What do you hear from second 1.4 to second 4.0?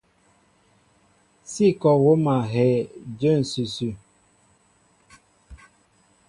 Sí kɔ wóm a hɛ́ɛ́ jə̂ ǹsʉsʉ.